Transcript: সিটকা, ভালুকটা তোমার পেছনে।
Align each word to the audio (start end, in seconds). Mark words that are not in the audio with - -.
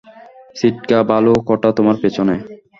সিটকা, 0.55 0.97
ভালুকটা 1.09 1.69
তোমার 1.77 1.95
পেছনে। 2.03 2.35